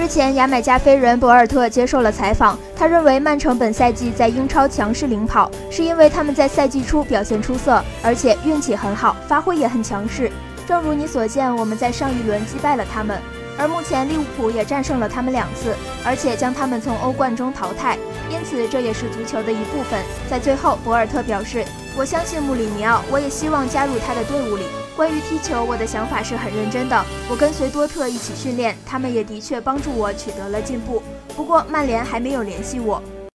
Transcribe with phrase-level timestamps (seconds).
[0.00, 10.32] 日前，牙买加飞人博尔特接受了采访，他认为曼城本赛季在英超强势领跑，是因为他们在赛季初表现出色，而且运气很好，发挥也很强势。
[10.66, 13.20] 正如你所见，我们在上一轮击败了他们，
[13.58, 17.98] 而目前利物浦也战胜了他们两次，而且将他们从欧冠中淘汰，
[18.30, 20.00] 因此这也是足球的一部分。
[20.30, 21.62] 在最后，博尔特表示
[21.96, 24.64] ：“我相信穆里尼奥，我也希望加入他的队伍里。
[24.96, 27.04] 关于踢球，我的想法是很认真的。
[27.28, 31.02] 我跟随多特一起训练，他们也的确帮助我取得了进步。
[31.36, 33.02] 不过曼联还没有联系我。”